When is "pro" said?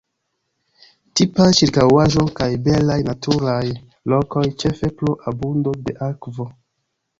5.03-5.15